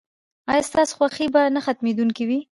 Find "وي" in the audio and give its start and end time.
2.29-2.37